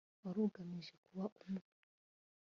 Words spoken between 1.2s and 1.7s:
umwe